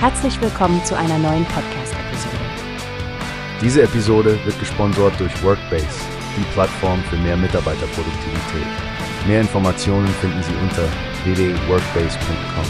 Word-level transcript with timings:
Herzlich 0.00 0.40
willkommen 0.40 0.84
zu 0.84 0.96
einer 0.96 1.18
neuen 1.18 1.44
Podcast-Episode. 1.46 2.36
Diese 3.60 3.82
Episode 3.82 4.38
wird 4.44 4.56
gesponsert 4.60 5.18
durch 5.18 5.42
Workbase, 5.42 5.88
die 6.36 6.44
Plattform 6.52 7.02
für 7.02 7.16
mehr 7.16 7.36
Mitarbeiterproduktivität. 7.36 8.66
Mehr 9.26 9.40
Informationen 9.40 10.06
finden 10.06 10.40
Sie 10.40 10.54
unter 10.62 10.84
www.workbase.com. 11.24 12.64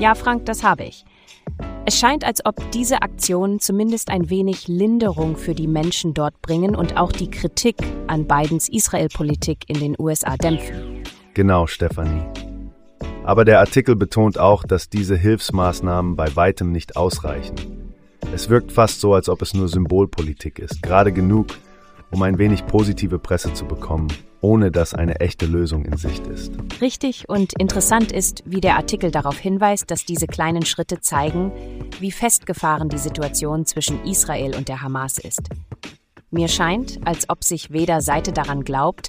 Ja, 0.00 0.14
Frank, 0.14 0.46
das 0.46 0.62
habe 0.62 0.84
ich. 0.84 1.04
Es 1.84 1.98
scheint, 1.98 2.24
als 2.24 2.46
ob 2.46 2.70
diese 2.70 3.02
Aktionen 3.02 3.60
zumindest 3.60 4.08
ein 4.08 4.30
wenig 4.30 4.66
Linderung 4.66 5.36
für 5.36 5.54
die 5.54 5.68
Menschen 5.68 6.14
dort 6.14 6.40
bringen 6.40 6.74
und 6.74 6.96
auch 6.96 7.12
die 7.12 7.30
Kritik 7.30 7.76
an 8.06 8.26
Bidens 8.26 8.70
Israel-Politik 8.70 9.64
in 9.66 9.78
den 9.78 9.94
USA 9.98 10.38
dämpfen. 10.38 11.02
Genau, 11.34 11.66
Stefanie. 11.66 12.22
Aber 13.24 13.44
der 13.44 13.60
Artikel 13.60 13.94
betont 13.94 14.38
auch, 14.38 14.64
dass 14.64 14.88
diese 14.88 15.16
Hilfsmaßnahmen 15.16 16.16
bei 16.16 16.34
weitem 16.34 16.72
nicht 16.72 16.96
ausreichen. 16.96 17.54
Es 18.34 18.48
wirkt 18.48 18.72
fast 18.72 19.00
so, 19.00 19.14
als 19.14 19.28
ob 19.28 19.42
es 19.42 19.54
nur 19.54 19.68
Symbolpolitik 19.68 20.58
ist, 20.58 20.82
gerade 20.82 21.12
genug, 21.12 21.48
um 22.10 22.22
ein 22.22 22.38
wenig 22.38 22.66
positive 22.66 23.18
Presse 23.18 23.52
zu 23.54 23.64
bekommen, 23.64 24.08
ohne 24.40 24.72
dass 24.72 24.92
eine 24.92 25.20
echte 25.20 25.46
Lösung 25.46 25.84
in 25.84 25.96
Sicht 25.96 26.26
ist. 26.26 26.52
Richtig 26.80 27.28
und 27.28 27.52
interessant 27.58 28.10
ist, 28.10 28.42
wie 28.44 28.60
der 28.60 28.76
Artikel 28.76 29.12
darauf 29.12 29.38
hinweist, 29.38 29.90
dass 29.90 30.04
diese 30.04 30.26
kleinen 30.26 30.66
Schritte 30.66 31.00
zeigen, 31.00 31.52
wie 32.00 32.10
festgefahren 32.10 32.88
die 32.88 32.98
Situation 32.98 33.66
zwischen 33.66 34.02
Israel 34.04 34.56
und 34.56 34.68
der 34.68 34.82
Hamas 34.82 35.18
ist. 35.18 35.48
Mir 36.30 36.48
scheint, 36.48 36.98
als 37.04 37.28
ob 37.28 37.44
sich 37.44 37.70
weder 37.70 38.00
Seite 38.00 38.32
daran 38.32 38.64
glaubt, 38.64 39.08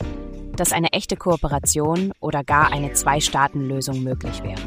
dass 0.55 0.71
eine 0.71 0.93
echte 0.93 1.15
Kooperation 1.15 2.11
oder 2.19 2.43
gar 2.43 2.71
eine 2.71 2.93
Zwei-Staaten-Lösung 2.93 4.03
möglich 4.03 4.43
wäre. 4.43 4.61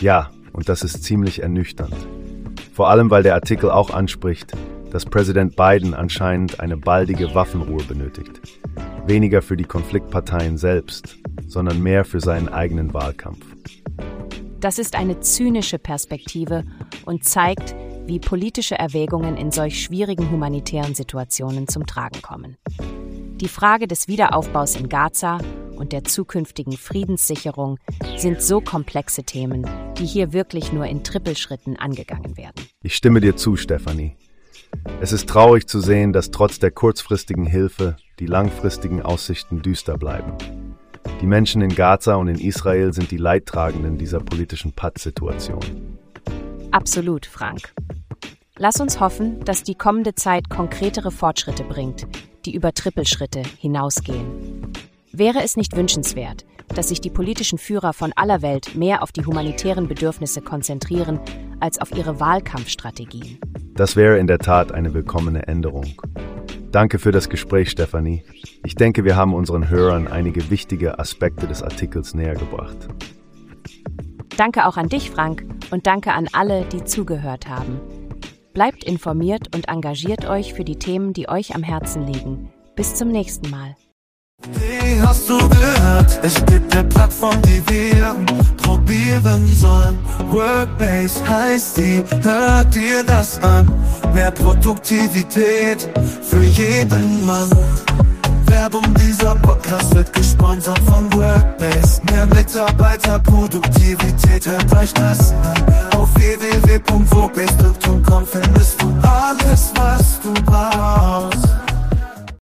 Ja, 0.00 0.30
und 0.52 0.68
das 0.68 0.82
ist 0.82 1.04
ziemlich 1.04 1.42
ernüchternd. 1.42 1.94
Vor 2.72 2.88
allem, 2.88 3.10
weil 3.10 3.22
der 3.22 3.34
Artikel 3.34 3.70
auch 3.70 3.90
anspricht, 3.90 4.52
dass 4.90 5.04
Präsident 5.04 5.56
Biden 5.56 5.94
anscheinend 5.94 6.60
eine 6.60 6.76
baldige 6.76 7.34
Waffenruhe 7.34 7.82
benötigt. 7.84 8.40
Weniger 9.06 9.42
für 9.42 9.56
die 9.56 9.64
Konfliktparteien 9.64 10.58
selbst, 10.58 11.16
sondern 11.46 11.82
mehr 11.82 12.04
für 12.04 12.20
seinen 12.20 12.48
eigenen 12.48 12.92
Wahlkampf. 12.92 13.44
Das 14.60 14.78
ist 14.78 14.94
eine 14.94 15.20
zynische 15.20 15.78
Perspektive 15.78 16.64
und 17.04 17.24
zeigt, 17.24 17.74
wie 18.06 18.20
politische 18.20 18.78
Erwägungen 18.78 19.36
in 19.36 19.50
solch 19.50 19.82
schwierigen 19.82 20.30
humanitären 20.30 20.94
Situationen 20.94 21.68
zum 21.68 21.86
Tragen 21.86 22.20
kommen. 22.22 22.56
Die 23.42 23.48
Frage 23.48 23.88
des 23.88 24.06
Wiederaufbaus 24.06 24.76
in 24.76 24.88
Gaza 24.88 25.38
und 25.74 25.90
der 25.90 26.04
zukünftigen 26.04 26.76
Friedenssicherung 26.76 27.80
sind 28.16 28.40
so 28.40 28.60
komplexe 28.60 29.24
Themen, 29.24 29.66
die 29.98 30.06
hier 30.06 30.32
wirklich 30.32 30.72
nur 30.72 30.86
in 30.86 31.02
Trippelschritten 31.02 31.76
angegangen 31.76 32.36
werden. 32.36 32.64
Ich 32.84 32.94
stimme 32.94 33.20
dir 33.20 33.34
zu, 33.34 33.56
Stefanie. 33.56 34.14
Es 35.00 35.10
ist 35.10 35.28
traurig 35.28 35.66
zu 35.66 35.80
sehen, 35.80 36.12
dass 36.12 36.30
trotz 36.30 36.60
der 36.60 36.70
kurzfristigen 36.70 37.44
Hilfe 37.44 37.96
die 38.20 38.26
langfristigen 38.26 39.02
Aussichten 39.02 39.60
düster 39.60 39.98
bleiben. 39.98 40.34
Die 41.20 41.26
Menschen 41.26 41.62
in 41.62 41.74
Gaza 41.74 42.14
und 42.14 42.28
in 42.28 42.38
Israel 42.38 42.92
sind 42.92 43.10
die 43.10 43.16
Leidtragenden 43.16 43.98
dieser 43.98 44.20
politischen 44.20 44.70
Pattsituation. 44.70 45.98
Absolut, 46.70 47.26
Frank. 47.26 47.74
Lass 48.56 48.78
uns 48.78 49.00
hoffen, 49.00 49.44
dass 49.44 49.64
die 49.64 49.74
kommende 49.74 50.14
Zeit 50.14 50.48
konkretere 50.48 51.10
Fortschritte 51.10 51.64
bringt, 51.64 52.06
die 52.44 52.54
über 52.54 52.72
Trippelschritte 52.72 53.42
hinausgehen. 53.58 54.72
Wäre 55.12 55.42
es 55.42 55.56
nicht 55.56 55.76
wünschenswert, 55.76 56.44
dass 56.74 56.88
sich 56.88 57.00
die 57.00 57.10
politischen 57.10 57.58
Führer 57.58 57.92
von 57.92 58.12
aller 58.16 58.42
Welt 58.42 58.74
mehr 58.74 59.02
auf 59.02 59.12
die 59.12 59.24
humanitären 59.24 59.88
Bedürfnisse 59.88 60.40
konzentrieren 60.40 61.20
als 61.60 61.80
auf 61.80 61.92
ihre 61.92 62.18
Wahlkampfstrategien? 62.18 63.38
Das 63.74 63.96
wäre 63.96 64.18
in 64.18 64.26
der 64.26 64.38
Tat 64.38 64.72
eine 64.72 64.94
willkommene 64.94 65.46
Änderung. 65.46 65.94
Danke 66.70 66.98
für 66.98 67.12
das 67.12 67.28
Gespräch, 67.28 67.70
Stefanie. 67.70 68.24
Ich 68.64 68.74
denke, 68.74 69.04
wir 69.04 69.16
haben 69.16 69.34
unseren 69.34 69.68
Hörern 69.68 70.08
einige 70.08 70.50
wichtige 70.50 70.98
Aspekte 70.98 71.46
des 71.46 71.62
Artikels 71.62 72.14
näher 72.14 72.34
gebracht. 72.34 72.88
Danke 74.36 74.66
auch 74.66 74.78
an 74.78 74.88
dich, 74.88 75.10
Frank, 75.10 75.44
und 75.70 75.86
danke 75.86 76.12
an 76.12 76.28
alle, 76.32 76.64
die 76.64 76.84
zugehört 76.84 77.48
haben. 77.48 77.80
Bleibt 78.52 78.84
informiert 78.84 79.54
und 79.54 79.68
engagiert 79.68 80.28
euch 80.28 80.52
für 80.52 80.64
die 80.64 80.78
Themen, 80.78 81.14
die 81.14 81.28
euch 81.28 81.54
am 81.54 81.62
Herzen 81.62 82.06
liegen. 82.06 82.52
Bis 82.76 82.94
zum 82.94 83.08
nächsten 83.08 83.48
Mal. 83.48 83.76
Wie 84.50 85.00
hast 85.00 85.28
du 85.30 85.38
gehört? 85.38 86.20
Es 86.22 86.34
gibt 86.46 86.76
eine 86.76 86.86
Plattform, 86.88 87.40
die 87.42 87.62
wir 87.68 88.14
probieren 88.56 89.46
sollen. 89.46 89.98
Workbase 90.30 91.26
heißt 91.26 91.78
die, 91.78 92.02
hört 92.22 92.74
dir 92.74 93.02
das 93.04 93.42
an. 93.42 93.72
Mehr 94.12 94.30
Produktivität 94.30 95.88
für 96.22 96.42
jeden 96.42 97.24
Mann. 97.24 97.48
Werbung 98.52 98.94
dieser 98.94 99.34
Podcast 99.36 99.94
wird 99.94 100.12
gesponsert 100.12 100.78
von 100.80 101.10
Workbase. 101.14 102.02
Mehr 102.10 102.26
Mitarbeiterproduktivität, 102.26 104.46
euch 104.46 104.92
das 104.92 105.32
an. 105.32 105.54
Auf 105.96 106.14
www.workbase.com 106.14 108.26
findest 108.26 108.82
du 108.82 108.91